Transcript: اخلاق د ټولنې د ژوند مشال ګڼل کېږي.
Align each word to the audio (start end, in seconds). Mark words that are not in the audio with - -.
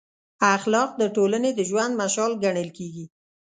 اخلاق 0.55 0.89
د 1.01 1.03
ټولنې 1.15 1.51
د 1.55 1.59
ژوند 1.69 1.93
مشال 2.01 2.31
ګڼل 2.43 2.69
کېږي. 2.77 3.05